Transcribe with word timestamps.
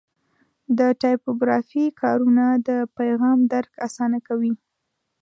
د 0.77 0.79
ټایپوګرافي 1.01 1.85
کارونه 2.01 2.45
د 2.67 2.69
پیغام 2.97 3.39
درک 3.53 3.73
اسانه 3.87 4.19
کوي. 4.27 4.53